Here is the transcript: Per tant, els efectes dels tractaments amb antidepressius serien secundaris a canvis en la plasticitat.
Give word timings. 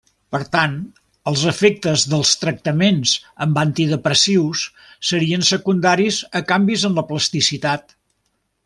Per 0.35 0.39
tant, 0.53 0.71
els 1.31 1.43
efectes 1.51 2.05
dels 2.13 2.31
tractaments 2.45 3.13
amb 3.47 3.61
antidepressius 3.65 4.65
serien 5.11 5.49
secundaris 5.53 6.19
a 6.41 6.45
canvis 6.55 6.89
en 6.91 7.01
la 7.01 7.07
plasticitat. 7.13 7.97